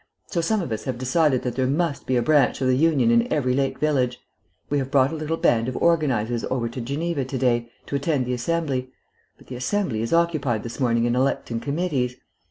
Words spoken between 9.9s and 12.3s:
is occupied this morning in electing committees.